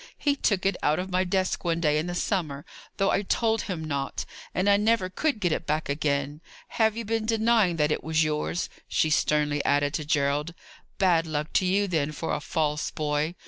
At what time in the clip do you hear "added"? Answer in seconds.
9.63-9.93